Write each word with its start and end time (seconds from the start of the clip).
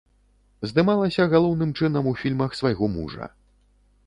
Здымалася 0.71 1.27
галоўным 1.33 1.75
чынам 1.79 2.09
у 2.13 2.15
фільмах 2.23 2.57
свайго 2.63 2.91
мужа. 2.97 3.31